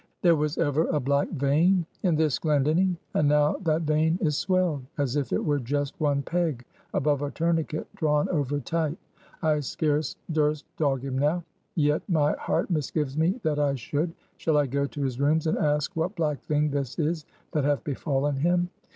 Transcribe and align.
"There 0.23 0.35
was 0.35 0.57
ever 0.57 0.87
a 0.87 0.99
black 0.99 1.29
vein 1.29 1.85
in 2.01 2.15
this 2.15 2.39
Glendinning; 2.39 2.97
and 3.13 3.27
now 3.27 3.57
that 3.63 3.83
vein 3.83 4.17
is 4.19 4.35
swelled, 4.35 4.81
as 4.97 5.15
if 5.15 5.31
it 5.31 5.45
were 5.45 5.59
just 5.59 5.93
one 6.01 6.23
peg 6.23 6.65
above 6.91 7.21
a 7.21 7.29
tourniquet 7.29 7.85
drawn 7.97 8.27
over 8.29 8.59
tight. 8.59 8.97
I 9.43 9.59
scarce 9.59 10.15
durst 10.31 10.65
dog 10.77 11.03
him 11.03 11.19
now; 11.19 11.43
yet 11.75 12.01
my 12.09 12.31
heart 12.39 12.71
misgives 12.71 13.15
me 13.15 13.39
that 13.43 13.59
I 13.59 13.75
should. 13.75 14.11
Shall 14.37 14.57
I 14.57 14.65
go 14.65 14.87
to 14.87 15.03
his 15.03 15.19
rooms 15.19 15.45
and 15.45 15.55
ask 15.59 15.95
what 15.95 16.15
black 16.15 16.39
thing 16.41 16.71
this 16.71 16.97
is 16.97 17.27
that 17.51 17.63
hath 17.63 17.83
befallen 17.83 18.37
him? 18.37 18.69